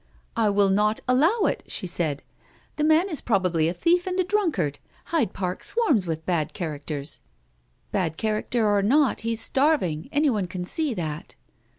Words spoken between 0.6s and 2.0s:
not allow it," she